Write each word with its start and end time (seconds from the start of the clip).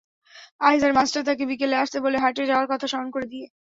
আইজার 0.61 0.91
master 0.93 1.21
তাকে 1.27 1.43
বিকেলে 1.51 1.75
আসতে 1.77 1.97
বলে 2.05 2.17
হাটে 2.19 2.43
যাওয়ার 2.45 2.67
কথা 2.71 2.85
স্মরণ 2.87 3.09
করে 3.11 3.27
দিয়ে। 3.33 3.47